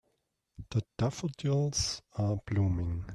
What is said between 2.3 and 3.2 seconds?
blooming.